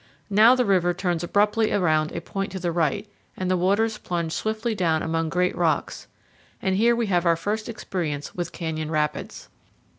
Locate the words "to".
2.53-2.59